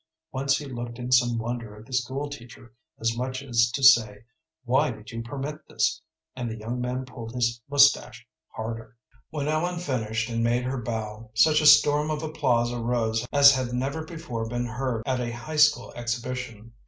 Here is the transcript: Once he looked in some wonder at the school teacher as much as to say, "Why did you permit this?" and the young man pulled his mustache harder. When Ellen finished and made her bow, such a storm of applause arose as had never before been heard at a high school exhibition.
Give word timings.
Once 0.31 0.57
he 0.57 0.65
looked 0.65 0.97
in 0.97 1.11
some 1.11 1.37
wonder 1.37 1.75
at 1.75 1.85
the 1.85 1.93
school 1.93 2.27
teacher 2.27 2.73
as 2.99 3.15
much 3.15 3.43
as 3.43 3.69
to 3.69 3.83
say, 3.83 4.23
"Why 4.63 4.89
did 4.89 5.11
you 5.11 5.21
permit 5.21 5.67
this?" 5.69 6.01
and 6.35 6.49
the 6.49 6.57
young 6.57 6.81
man 6.81 7.05
pulled 7.05 7.35
his 7.35 7.61
mustache 7.69 8.25
harder. 8.47 8.97
When 9.29 9.47
Ellen 9.47 9.77
finished 9.77 10.27
and 10.31 10.43
made 10.43 10.63
her 10.63 10.81
bow, 10.81 11.29
such 11.35 11.61
a 11.61 11.67
storm 11.67 12.09
of 12.09 12.23
applause 12.23 12.73
arose 12.73 13.27
as 13.31 13.53
had 13.55 13.73
never 13.75 14.03
before 14.03 14.49
been 14.49 14.65
heard 14.65 15.03
at 15.05 15.19
a 15.19 15.29
high 15.31 15.57
school 15.57 15.93
exhibition. 15.95 16.73